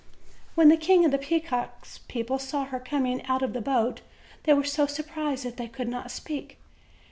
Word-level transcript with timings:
When 0.55 0.69
the 0.69 0.77
King 0.77 1.05
of 1.05 1.11
the 1.11 1.19
Peacocks' 1.19 1.99
people 2.07 2.39
saw 2.39 2.65
her 2.65 2.79
com 2.79 3.05
ing 3.05 3.23
out 3.27 3.43
of 3.43 3.53
the 3.53 3.61
boat, 3.61 4.01
they 4.45 4.53
were 4.55 4.63
so 4.63 4.87
surprised 4.87 5.45
that 5.45 5.57
they 5.57 5.67
could 5.67 5.87
not 5.89 6.09
speak. 6.09 6.57